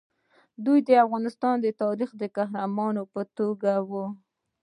دوی 0.65 0.79
د 0.87 0.89
افغانستان 1.03 1.55
د 1.61 1.67
تاریخي 1.81 2.27
قهرمانانو 2.37 3.03
په 3.13 3.21
توګه 3.37 3.71
وو. 3.89 4.05